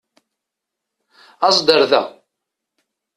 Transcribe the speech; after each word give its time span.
Aẓ-d 1.47 1.67
ar 1.75 1.83
da! 1.91 2.01